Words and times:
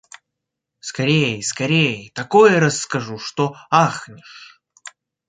Скорей, 0.79 1.43
скорей, 1.43 2.09
такое 2.15 2.59
расскажу, 2.59 3.19
что 3.19 3.55
ахнешь! 3.69 4.59